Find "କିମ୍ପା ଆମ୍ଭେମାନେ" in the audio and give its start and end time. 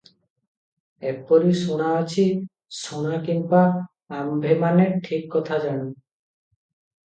3.29-4.91